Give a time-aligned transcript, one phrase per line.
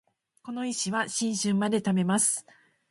[0.41, 2.43] この石は新春まで貯めます